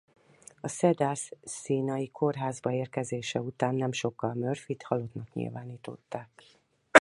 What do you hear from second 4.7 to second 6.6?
halottnak nyilvánították.